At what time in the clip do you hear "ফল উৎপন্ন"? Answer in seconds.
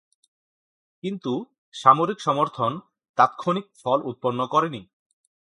3.81-4.39